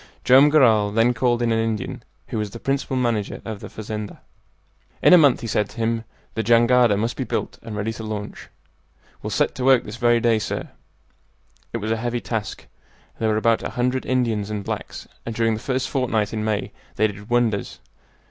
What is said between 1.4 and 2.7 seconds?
in an Indian who was the